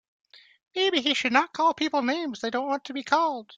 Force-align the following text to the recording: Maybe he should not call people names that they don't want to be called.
Maybe 0.73 0.99
he 1.01 1.13
should 1.13 1.31
not 1.31 1.53
call 1.53 1.75
people 1.75 2.01
names 2.01 2.39
that 2.39 2.47
they 2.47 2.49
don't 2.49 2.67
want 2.67 2.85
to 2.85 2.93
be 2.93 3.03
called. 3.03 3.47